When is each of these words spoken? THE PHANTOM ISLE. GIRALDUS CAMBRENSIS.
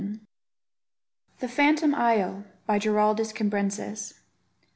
THE 1.41 1.47
PHANTOM 1.47 1.93
ISLE. 1.93 2.43
GIRALDUS 2.67 3.33
CAMBRENSIS. 3.33 4.15